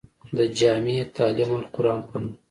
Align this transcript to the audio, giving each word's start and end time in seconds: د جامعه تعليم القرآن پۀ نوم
د 0.37 0.39
جامعه 0.59 1.03
تعليم 1.17 1.51
القرآن 1.61 1.99
پۀ 2.07 2.11
نوم 2.21 2.25